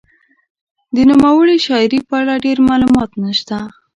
[0.95, 3.57] د نوموړې شاعرې په اړه ډېر معلومات نشته.